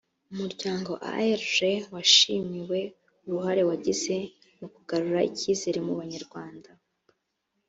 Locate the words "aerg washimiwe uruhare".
1.09-3.61